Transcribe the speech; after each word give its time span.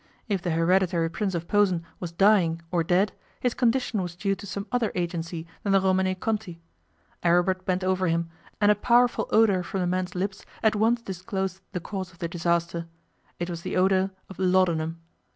If 0.27 0.41
the 0.41 0.49
Hereditary 0.49 1.11
Prince 1.11 1.35
of 1.35 1.47
Posen 1.47 1.85
was 1.99 2.11
dying 2.11 2.63
or 2.71 2.83
dead, 2.83 3.13
his 3.39 3.53
condition 3.53 4.01
was 4.01 4.15
due 4.15 4.33
to 4.33 4.47
some 4.47 4.65
other 4.71 4.91
agency 4.95 5.45
than 5.61 5.73
the 5.73 5.79
Romanée 5.79 6.19
Conti. 6.19 6.59
Aribert 7.23 7.65
bent 7.65 7.83
over 7.83 8.07
him, 8.07 8.27
and 8.59 8.71
a 8.71 8.73
powerful 8.73 9.27
odour 9.29 9.61
from 9.61 9.79
the 9.81 9.85
man's 9.85 10.15
lips 10.15 10.43
at 10.63 10.75
once 10.75 11.03
disclosed 11.03 11.61
the 11.73 11.79
cause 11.79 12.11
of 12.11 12.17
the 12.17 12.27
disaster: 12.27 12.87
it 13.37 13.47
was 13.47 13.61
the 13.61 13.77
odour 13.77 14.09
of 14.27 14.39
laudanum. 14.39 14.99